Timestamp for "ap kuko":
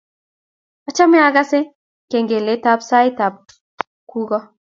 3.27-4.37